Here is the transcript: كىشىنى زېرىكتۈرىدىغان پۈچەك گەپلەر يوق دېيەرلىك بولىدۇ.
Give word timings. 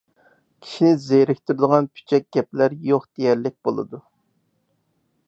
كىشىنى 0.65 0.93
زېرىكتۈرىدىغان 1.03 1.89
پۈچەك 1.99 2.25
گەپلەر 2.37 2.77
يوق 2.93 3.05
دېيەرلىك 3.11 3.59
بولىدۇ. 3.69 4.01